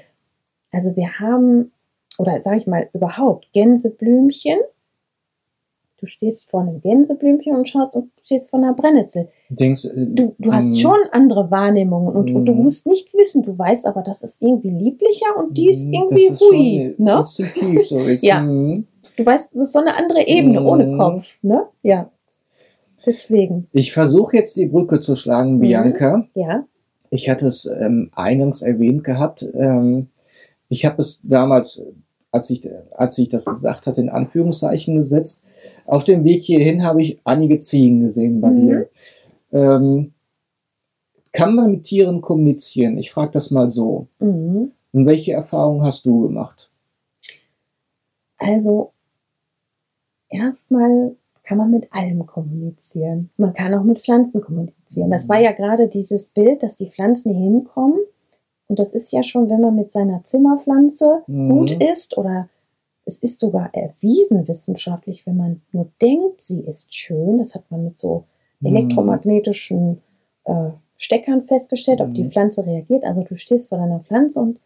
[0.73, 1.71] Also wir haben,
[2.19, 4.59] oder sage ich mal überhaupt, Gänseblümchen.
[5.99, 9.29] Du stehst vor einem Gänseblümchen und schaust und stehst vor einer Brennnessel.
[9.49, 10.77] Denkst, äh, Du, du hast mhm.
[10.77, 12.63] schon andere Wahrnehmungen und, und du Mhm.
[12.65, 13.43] musst nichts wissen.
[13.43, 16.95] Du weißt aber, das ist irgendwie lieblicher und die ist Mhm, irgendwie das ist hui.
[16.97, 17.19] schon Ne?
[17.19, 18.25] Instinktiv so ist.
[18.25, 18.41] Ja.
[18.45, 21.39] Du weißt, das ist so eine andere Ebene ohne Kopf.
[21.43, 21.63] Ne?
[21.83, 22.11] Ja.
[23.05, 25.61] Deswegen, Ich versuche jetzt die Brücke zu schlagen, Mhm.
[25.61, 26.25] Bianca.
[26.35, 26.65] ja.
[27.11, 29.47] Ich hatte es ähm, eingangs erwähnt gehabt.
[29.55, 30.09] Ähm,
[30.69, 31.87] ich habe es damals,
[32.33, 35.45] als ich, als ich das gesagt hatte, in Anführungszeichen gesetzt.
[35.87, 38.67] Auf dem Weg hierhin habe ich einige Ziegen gesehen bei Mhm.
[38.67, 38.89] dir.
[39.53, 40.13] Ähm,
[41.33, 42.97] kann man mit Tieren kommunizieren?
[42.99, 44.07] Ich frage das mal so.
[44.19, 44.73] Mhm.
[44.93, 46.71] Und welche Erfahrungen hast du gemacht?
[48.39, 48.93] Also,
[50.29, 53.31] erstmal kann man mit allem kommunizieren.
[53.37, 55.11] Man kann auch mit Pflanzen kommunizieren.
[55.11, 58.01] Das war ja gerade dieses Bild, dass die Pflanzen hinkommen.
[58.69, 61.49] Und das ist ja schon, wenn man mit seiner Zimmerpflanze Mhm.
[61.51, 62.49] gut ist oder
[63.05, 67.39] es ist sogar erwiesen wissenschaftlich, wenn man nur denkt, sie ist schön.
[67.39, 68.25] Das hat man mit so Mhm.
[68.63, 70.01] Elektromagnetischen
[70.45, 72.31] äh, Steckern festgestellt, ob die Mhm.
[72.31, 73.05] Pflanze reagiert.
[73.05, 74.59] Also du stehst vor deiner Pflanze und,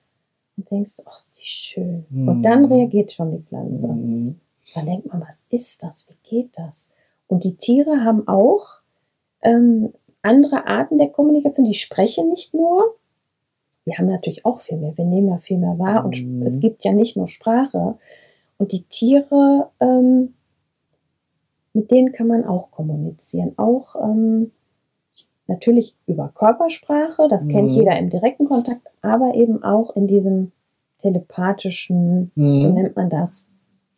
[0.57, 2.07] und denkst, ach, ist die schön.
[2.11, 2.29] Mhm.
[2.29, 3.89] Und dann reagiert schon die Pflanze.
[3.89, 4.41] Mhm.
[4.75, 6.09] Dann denkt man, was ist das?
[6.09, 6.91] Wie geht das?
[7.27, 8.81] Und die Tiere haben auch
[9.43, 11.67] ähm, andere Arten der Kommunikation.
[11.67, 12.95] Die sprechen nicht nur.
[13.85, 14.97] Wir haben natürlich auch viel mehr.
[14.97, 16.05] Wir nehmen ja viel mehr wahr.
[16.05, 16.43] Und Mhm.
[16.47, 17.97] es gibt ja nicht nur Sprache.
[18.59, 20.35] Und die Tiere, ähm,
[21.73, 23.53] mit denen kann man auch kommunizieren.
[23.57, 24.51] Auch ähm,
[25.47, 27.29] natürlich über Körpersprache.
[27.29, 27.75] Das kennt Mhm.
[27.77, 28.83] jeder im direkten Kontakt.
[29.03, 30.53] Aber eben auch in diesem
[31.03, 32.75] telepathischen, so Mhm.
[32.75, 33.51] nennt man das,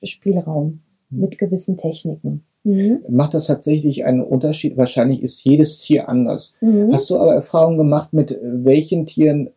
[0.05, 0.81] Spielraum
[1.11, 2.45] mit gewissen Techniken.
[2.65, 3.05] Mhm.
[3.09, 4.77] Macht das tatsächlich einen Unterschied?
[4.77, 6.57] Wahrscheinlich ist jedes Tier anders.
[6.61, 6.93] Mhm.
[6.93, 9.51] Hast du aber Erfahrungen gemacht, mit welchen Tieren,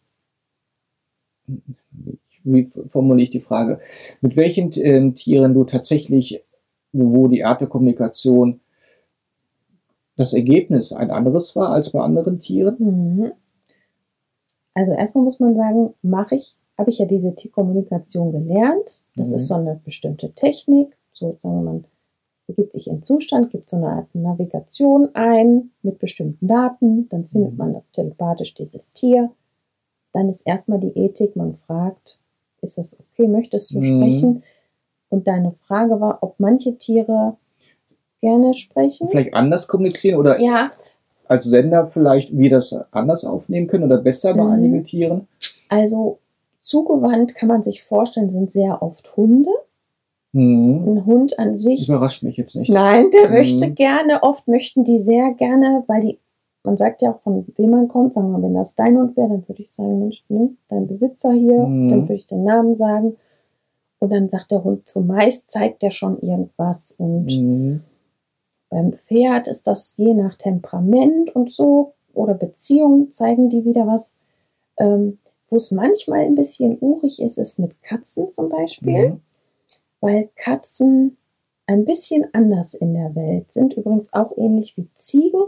[2.43, 3.80] wie formuliere ich die Frage,
[4.21, 6.43] mit welchen äh, Tieren du tatsächlich,
[6.98, 8.60] wo die Art der Kommunikation
[10.18, 12.76] das Ergebnis ein anderes war als bei anderen Tieren?
[12.80, 13.32] Mhm.
[14.74, 19.02] Also erstmal muss man sagen, mache ich, habe ich ja diese Tierkommunikation gelernt.
[19.16, 19.36] Das Mhm.
[19.36, 20.98] ist so eine bestimmte Technik.
[21.14, 21.86] So sagen wir mal, man
[22.48, 27.54] begibt sich in Zustand, gibt so eine Art Navigation ein mit bestimmten Daten, dann findet
[27.54, 27.58] Mhm.
[27.58, 29.32] man telepathisch dieses Tier.
[30.12, 32.20] Dann ist erstmal die Ethik, man fragt,
[32.62, 33.86] ist das okay, möchtest du Mhm.
[33.98, 34.44] sprechen?
[35.10, 37.38] Und deine Frage war, ob manche Tiere
[38.22, 39.10] gerne sprechen.
[39.10, 40.70] Vielleicht anders kommunizieren oder Ja,
[41.28, 44.52] als Sender vielleicht wir das anders aufnehmen können oder besser bei Mhm.
[44.52, 45.28] einigen Tieren?
[45.70, 46.20] Also
[46.60, 49.52] zugewandt kann man sich vorstellen, sind sehr oft Hunde.
[50.34, 50.84] Mhm.
[50.98, 51.88] Ein Hund an sich.
[51.88, 52.72] Überrascht mich jetzt nicht.
[52.72, 53.36] Nein, der Mhm.
[53.36, 56.20] möchte gerne, oft möchten die sehr gerne, weil die,
[56.63, 59.30] man sagt ja auch, von wem man kommt, sagen wir, wenn das dein Hund wäre,
[59.30, 61.89] dann würde ich sagen, Mensch, ne, dein Besitzer hier, Mhm.
[61.89, 63.15] dann würde ich den Namen sagen.
[64.06, 66.91] Und dann sagt der Hund zumeist, zeigt der schon irgendwas.
[67.00, 67.82] Und Mhm.
[68.70, 74.15] beim Pferd ist das je nach Temperament und so oder Beziehung zeigen die wieder was.
[74.78, 75.18] Ähm,
[75.50, 79.22] Wo es manchmal ein bisschen urig ist, ist mit Katzen zum Beispiel, Mhm.
[80.02, 81.18] weil Katzen
[81.65, 83.74] ein bisschen anders in der Welt sind.
[83.74, 85.41] Übrigens auch ähnlich wie Ziegen.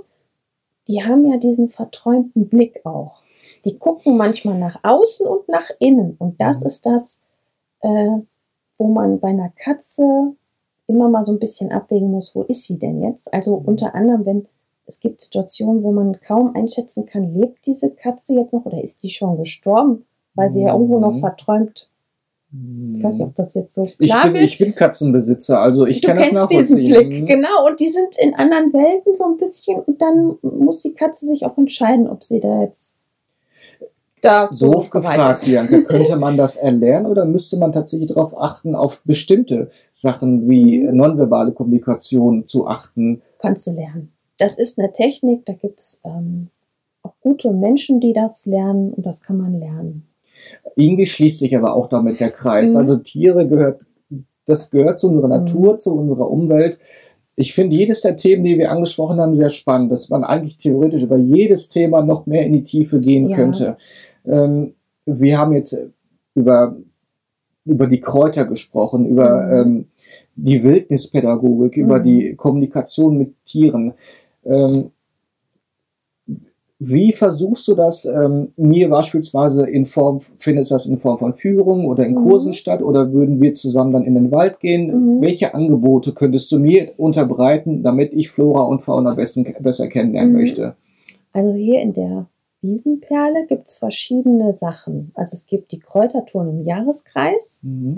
[0.87, 3.21] die haben ja diesen verträumten Blick auch.
[3.65, 6.15] Die gucken manchmal nach außen und nach innen.
[6.17, 6.67] Und das Mhm.
[6.67, 7.21] ist das,
[7.81, 8.19] äh,
[8.77, 10.33] wo man bei einer Katze
[10.87, 13.33] immer mal so ein bisschen abwägen muss, wo ist sie denn jetzt?
[13.33, 13.65] Also Mhm.
[13.65, 14.47] unter anderem, wenn
[14.85, 19.03] es gibt Situationen, wo man kaum einschätzen kann, lebt diese Katze jetzt noch oder ist
[19.03, 21.19] die schon gestorben, weil sie ja irgendwo noch Mhm.
[21.19, 21.89] verträumt.
[22.95, 24.45] Ich weiß nicht, ob das jetzt so Ich klar bin, wird.
[24.45, 27.09] ich bin Katzenbesitzer, also ich du kann das kennst diesen nachvollziehen.
[27.09, 27.67] Blick, genau.
[27.67, 31.45] Und die sind in anderen Welten so ein bisschen und dann muss die Katze sich
[31.45, 32.96] auch entscheiden, ob sie da jetzt
[34.21, 35.45] da so Doof gefragt, ist.
[35.49, 35.81] Bianca.
[35.87, 40.95] Könnte man das erlernen oder müsste man tatsächlich darauf achten, auf bestimmte Sachen wie Mhm.
[40.95, 43.21] nonverbale Kommunikation zu achten?
[43.39, 44.11] Kannst du lernen.
[44.37, 46.49] Das ist eine Technik, da gibt's ähm,
[47.03, 50.07] auch gute Menschen, die das lernen und das kann man lernen.
[50.75, 52.73] Irgendwie schließt sich aber auch damit der Kreis.
[52.73, 52.77] Mhm.
[52.79, 53.85] Also Tiere gehört,
[54.45, 55.45] das gehört zu unserer Mhm.
[55.45, 56.79] Natur, zu unserer Umwelt.
[57.39, 61.03] Ich finde jedes der Themen, die wir angesprochen haben, sehr spannend, dass man eigentlich theoretisch
[61.03, 63.35] über jedes Thema noch mehr in die Tiefe gehen Ja.
[63.37, 63.77] könnte.
[64.25, 64.73] Ähm,
[65.05, 65.77] wir haben jetzt
[66.33, 66.75] über,
[67.63, 69.51] über die Kräuter gesprochen, über Mhm.
[69.69, 69.85] ähm,
[70.35, 72.03] die Wildnispädagogik, über Mhm.
[72.03, 73.93] die Kommunikation mit Tieren.
[74.43, 74.89] Ähm,
[76.79, 81.33] wie versuchst du das ähm, mir beispielsweise in Form, findest du das in Form von
[81.33, 82.27] Führungen oder in Mhm.
[82.27, 85.17] Kursen statt oder würden wir zusammen dann in den Wald gehen?
[85.17, 85.21] Mhm.
[85.21, 90.39] Welche Angebote könntest du mir unterbreiten, damit ich Flora und Fauna besten, besser kennenlernen Mhm.
[90.39, 90.75] möchte?
[91.33, 92.27] Also hier in der
[92.61, 95.11] Wiesenperle gibt's verschiedene Sachen.
[95.15, 97.61] Also es gibt die Kräutertouren im Jahreskreis.
[97.63, 97.95] Mhm.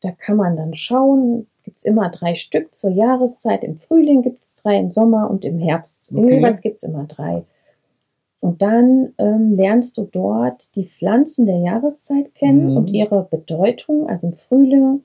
[0.00, 3.62] Da kann man dann schauen, gibt's immer drei Stück zur Jahreszeit.
[3.62, 6.12] Im Frühling gibt's drei, im Sommer und im Herbst.
[6.14, 6.36] Okay.
[6.36, 7.44] Jeweils gibt's immer drei.
[8.42, 12.76] Und dann ähm, lernst du dort die Pflanzen der Jahreszeit kennen Mhm.
[12.78, 14.08] und ihre Bedeutung.
[14.08, 15.02] Also im Frühling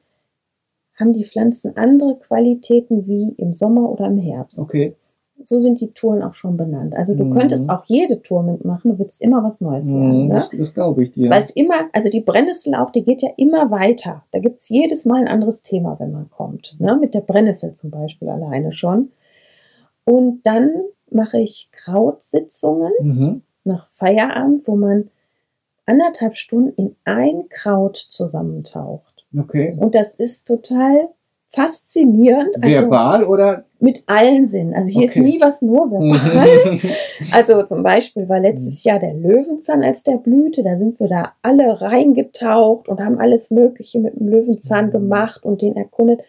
[0.98, 4.60] haben die Pflanzen andere Qualitäten wie im Sommer oder im Herbst.
[4.60, 4.96] Okay.
[5.44, 6.96] So sind die Touren auch schon benannt.
[6.96, 7.32] Also du Mhm.
[7.32, 10.22] könntest auch jede Tour mitmachen, du würdest immer was Neues lernen.
[10.24, 10.34] Mhm, Ne?
[10.36, 11.30] das das glaube ich dir.
[11.30, 14.24] Weil es immer, also die Brennnessel auch, die geht ja immer weiter.
[14.32, 16.78] Da gibt's jedes Mal ein anderes Thema, wenn man kommt.
[16.80, 16.96] Ne?
[16.96, 19.12] Mit der Brennnessel zum Beispiel alleine schon.
[20.06, 20.72] Und dann
[21.12, 23.42] mache ich Krautsitzungen Mhm.
[23.64, 25.10] nach Feierabend, wo man
[25.86, 29.26] anderthalb Stunden in ein Kraut zusammentaucht.
[29.38, 29.76] Okay.
[29.80, 31.10] Und das ist total
[31.50, 32.56] faszinierend.
[32.56, 33.66] Also Verbal oder?
[33.80, 34.74] mit allen Sinnen.
[34.74, 35.22] Also hier ist Okay.
[35.26, 36.74] nie was nur verbal.
[36.74, 36.80] Mhm.
[37.34, 40.64] Also zum Beispiel war letztes Jahr der Löwenzahn als der blühte.
[40.64, 44.92] Da sind wir da alle reingetaucht und haben alles Mögliche mit dem Löwenzahn Mhm.
[44.92, 46.22] gemacht und den erkundet.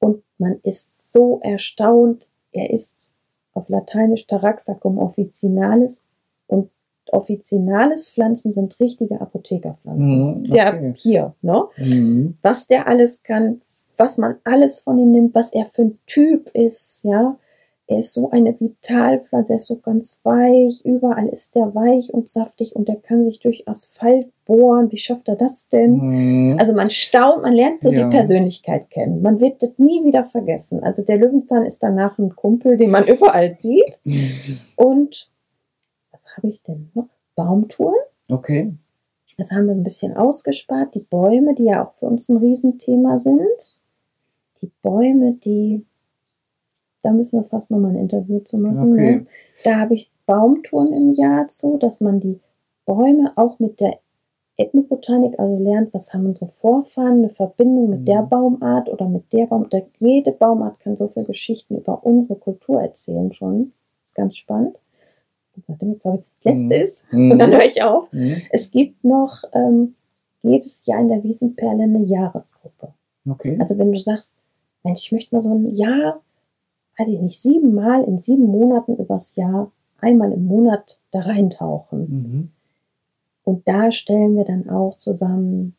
[0.00, 2.26] Und man ist so erstaunt.
[2.52, 3.12] Er ist
[3.54, 6.04] auf Lateinisch Taraxacum officinalis
[6.46, 6.70] und
[7.10, 10.38] officinales Pflanzen sind richtige Apothekerpflanzen.
[10.38, 10.94] Mhm, Der okay.
[10.96, 11.64] hier, ne?
[11.76, 12.38] Mhm.
[12.42, 13.60] was der alles kann,
[13.96, 17.36] was man alles von ihm nimmt, was er für ein Typ ist, ja.
[17.86, 22.30] Er ist so eine Vitalpflanze, er ist so ganz weich, überall ist der weich und
[22.30, 24.90] saftig und der kann sich durch Asphalt bohren.
[24.90, 25.96] Wie schafft er das denn?
[26.52, 26.58] Mhm.
[26.58, 28.04] Also man staunt, man lernt so Ja.
[28.08, 29.20] die Persönlichkeit kennen.
[29.20, 30.82] Man wird das nie wieder vergessen.
[30.82, 33.98] Also der Löwenzahn ist danach ein Kumpel, den man überall sieht.
[34.76, 35.30] Und
[36.10, 37.08] was habe ich denn noch?
[37.36, 37.96] Baumtouren.
[38.30, 38.72] Okay.
[39.36, 40.94] Das haben wir ein bisschen ausgespart.
[40.94, 43.42] Die Bäume, die ja auch für uns ein Riesenthema sind.
[44.62, 45.84] Die Bäume, die,
[47.04, 48.92] da müssen wir fast nochmal ein Interview zu machen.
[48.92, 49.16] Okay.
[49.16, 49.26] Ne?
[49.64, 52.40] Da habe ich Baumtouren im Jahr zu, dass man die
[52.86, 53.98] Bäume auch mit der
[54.56, 58.28] Ethnobotanik, also lernt, was haben unsere Vorfahren, eine Verbindung mit der Mhm.
[58.28, 59.66] Baumart oder mit der Baum.
[59.68, 63.72] da- Jede Baumart kann so viele Geschichten über unsere Kultur erzählen schon.
[64.04, 64.76] ist ganz spannend.
[65.66, 66.82] Warte, jetzt habe ich, das letzte Mhm.
[66.82, 67.30] ist, Mhm.
[67.32, 68.12] und dann höre ich auf.
[68.12, 68.36] Mhm.
[68.50, 69.94] Es gibt noch ähm,
[70.42, 72.92] jedes Jahr in der Wiesenperle eine Jahresgruppe.
[73.28, 73.56] Okay.
[73.58, 74.36] Also wenn du sagst,
[74.84, 76.20] Mensch, ich möchte mal so ein Jahr,
[76.98, 82.00] weiß ich nicht, siebenmal in sieben Monaten übers Jahr, einmal im Monat da reintauchen.
[82.00, 82.50] Mhm.
[83.44, 85.74] Und da stellen wir dann auch zusammen ein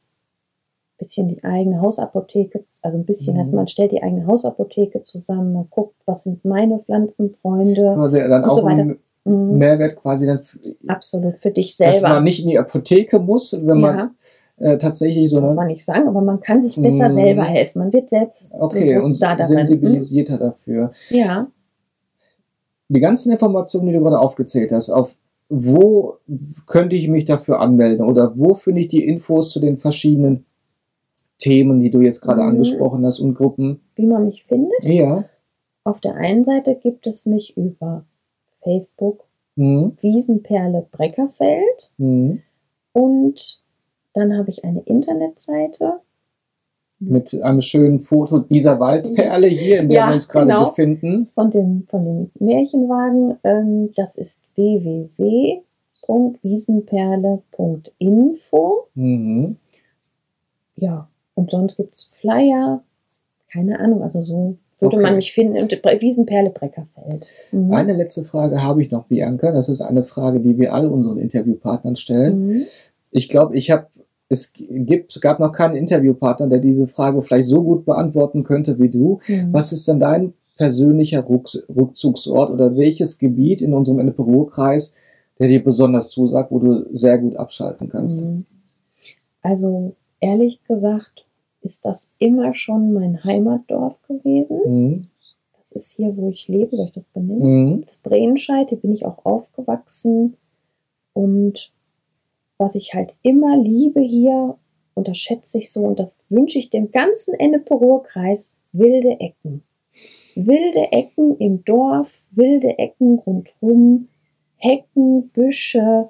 [0.99, 3.39] bisschen die eigene Hausapotheke, also ein bisschen, Mhm.
[3.39, 7.93] also man stellt die eigene Hausapotheke zusammen, man guckt, was sind meine Pflanzenfreunde.
[7.95, 8.85] Quasi dann und auch so weiter.
[9.25, 9.57] Mhm.
[9.57, 10.39] Mehrwert quasi dann,
[10.87, 12.09] Absolut, für dich dass selber.
[12.15, 14.11] man nicht in die Apotheke muss, wenn man ja,
[14.57, 17.13] äh, tatsächlich so darf eine man nicht sagen, aber man kann sich besser Mhm.
[17.13, 17.79] selber helfen.
[17.79, 19.47] Man wird selbst Okay, und darin.
[19.47, 20.91] sensibilisierter dafür.
[21.09, 21.17] Mhm.
[21.17, 21.47] Ja,
[22.87, 25.15] Die ganzen Informationen, die du gerade aufgezählt hast, auf
[25.49, 26.17] wo
[26.67, 30.45] könnte ich mich dafür anmelden oder wo finde ich die Infos zu den verschiedenen
[31.39, 32.49] Themen, die du jetzt gerade Mhm.
[32.49, 33.81] angesprochen hast und Gruppen?
[33.95, 34.83] wie man mich findet.
[34.85, 35.23] Ja.
[35.83, 38.05] Auf der einen Seite gibt es mich über
[38.63, 39.23] Facebook
[39.55, 39.93] Mhm.
[40.01, 42.41] Wiesenperle Breckerfeld Mhm.
[42.93, 43.63] und
[44.15, 45.99] dann habe ich eine Internetseite
[46.99, 50.65] mit einem schönen Foto dieser Waldperle hier, in der Ja, wir uns gerade genau.
[50.65, 51.27] befinden.
[51.35, 53.37] von dem, von dem Märchenwagen.
[53.43, 54.41] Ähm, das ist
[57.45, 58.87] www.wiesenperle.info.
[58.95, 59.57] Mhm.
[60.77, 62.83] Ja, und sonst gibt's Flyer.
[63.51, 65.05] Keine Ahnung, also so würde Okay.
[65.05, 65.65] man mich finden.
[65.67, 67.25] Bre- Wiesenperle Breckerfeld.
[67.51, 67.71] Mhm.
[67.73, 69.51] Eine letzte Frage habe ich noch, Bianca.
[69.53, 72.47] Das ist eine Frage, die wir all unseren Interviewpartnern stellen.
[72.47, 72.61] Mhm.
[73.11, 73.87] Ich glaube, ich habe,
[74.27, 78.89] es gibt, gab noch keinen Interviewpartner, der diese Frage vielleicht so gut beantworten könnte wie
[78.89, 79.19] du.
[79.27, 79.53] Mhm.
[79.53, 84.95] Was ist denn dein persönlicher Rückzugsort oder welches Gebiet in unserem Ennepe-Ruhr-Kreis,
[85.37, 88.25] der dir besonders zusagt, wo du sehr gut abschalten kannst?
[88.25, 88.45] Mhm.
[89.41, 91.25] Also ehrlich gesagt
[91.61, 94.59] ist das immer schon mein Heimatdorf gewesen.
[94.65, 95.07] Mhm.
[95.59, 97.73] Das ist hier, wo ich lebe, soll ich das benennen?
[97.73, 97.81] Mhm.
[97.81, 100.37] Das Brehenscheid, hier bin ich auch aufgewachsen.
[101.13, 101.71] Und
[102.57, 104.57] was ich halt immer liebe hier,
[104.93, 109.63] und das schätze ich so, und das wünsche ich dem ganzen Ennepe-Ruhr-Kreis, wilde Ecken.
[110.35, 114.07] Wilde Ecken im Dorf, wilde Ecken rundherum,
[114.57, 116.09] Hecken, Büsche,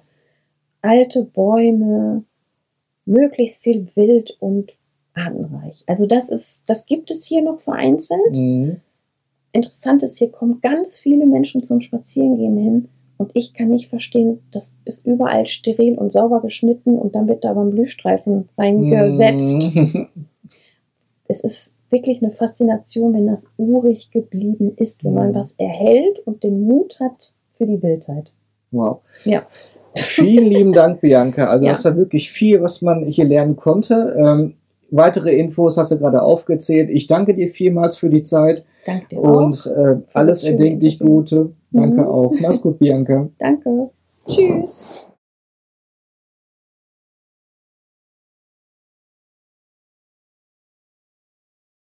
[0.81, 2.23] alte Bäume,
[3.05, 4.73] möglichst viel Wild und
[5.13, 5.84] artenreich.
[5.88, 8.36] Also das ist, das gibt es hier noch vereinzelt.
[8.36, 8.81] Mhm.
[9.51, 14.41] Interessant ist, hier kommen ganz viele Menschen zum Spazierengehen hin und ich kann nicht verstehen,
[14.51, 19.75] das ist überall steril und sauber geschnitten und dann wird da aber ein Blühstreifen reingesetzt.
[19.75, 20.08] Mhm.
[21.28, 25.36] Es ist wirklich eine Faszination, wenn das urig geblieben ist, wenn man Mhm.
[25.36, 28.32] was erhält und den Mut hat für die Wildheit.
[28.71, 28.99] Wow.
[29.23, 29.43] Ja.
[29.95, 31.45] Vielen lieben Dank, Bianca.
[31.45, 31.71] Also Ja.
[31.71, 34.13] das war wirklich viel, was man hier lernen konnte.
[34.19, 34.56] Ähm,
[34.95, 36.89] weitere Infos hast du gerade aufgezählt.
[36.89, 39.77] Ich danke dir vielmals für die Zeit Danke dir und auch.
[39.77, 40.99] äh, alles erdenklich.
[40.99, 41.51] Gute.
[41.71, 42.08] Danke Mhm.
[42.08, 42.34] auch.
[42.41, 43.27] Mach's gut, Bianca.
[43.39, 43.89] Danke.
[44.27, 45.08] Tschüss.